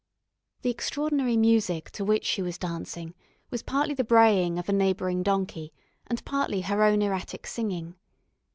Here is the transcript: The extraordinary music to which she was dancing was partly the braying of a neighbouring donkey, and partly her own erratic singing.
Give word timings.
The 0.63 0.71
extraordinary 0.71 1.37
music 1.37 1.91
to 1.91 2.03
which 2.03 2.25
she 2.25 2.41
was 2.41 2.57
dancing 2.57 3.13
was 3.51 3.61
partly 3.61 3.93
the 3.93 4.03
braying 4.03 4.57
of 4.57 4.67
a 4.67 4.73
neighbouring 4.73 5.21
donkey, 5.21 5.73
and 6.07 6.25
partly 6.25 6.61
her 6.61 6.83
own 6.83 7.03
erratic 7.03 7.45
singing. 7.45 7.93